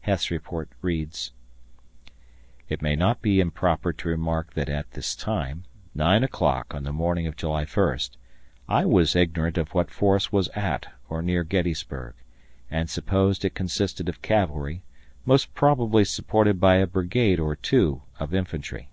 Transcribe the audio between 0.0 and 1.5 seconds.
Heth's report reads: